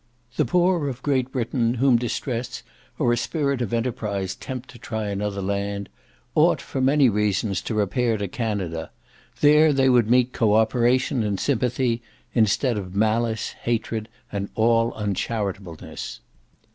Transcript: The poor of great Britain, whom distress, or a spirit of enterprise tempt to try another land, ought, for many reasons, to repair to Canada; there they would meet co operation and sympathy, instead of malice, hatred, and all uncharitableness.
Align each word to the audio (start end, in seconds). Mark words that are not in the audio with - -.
The 0.35 0.45
poor 0.45 0.89
of 0.89 1.03
great 1.03 1.31
Britain, 1.31 1.75
whom 1.75 1.97
distress, 1.97 2.63
or 2.97 3.13
a 3.13 3.17
spirit 3.17 3.61
of 3.61 3.71
enterprise 3.71 4.33
tempt 4.33 4.67
to 4.71 4.79
try 4.79 5.09
another 5.09 5.43
land, 5.43 5.89
ought, 6.33 6.59
for 6.59 6.81
many 6.81 7.07
reasons, 7.07 7.61
to 7.61 7.75
repair 7.75 8.17
to 8.17 8.27
Canada; 8.27 8.89
there 9.41 9.71
they 9.71 9.89
would 9.89 10.09
meet 10.09 10.33
co 10.33 10.55
operation 10.55 11.21
and 11.21 11.39
sympathy, 11.39 12.01
instead 12.33 12.79
of 12.79 12.95
malice, 12.95 13.51
hatred, 13.63 14.09
and 14.31 14.49
all 14.55 14.91
uncharitableness. 14.95 16.21